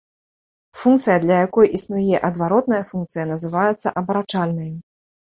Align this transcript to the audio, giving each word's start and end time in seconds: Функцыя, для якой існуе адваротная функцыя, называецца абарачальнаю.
Функцыя, 0.81 1.17
для 1.25 1.35
якой 1.47 1.67
існуе 1.77 2.21
адваротная 2.29 2.79
функцыя, 2.91 3.25
называецца 3.33 3.93
абарачальнаю. 4.01 4.71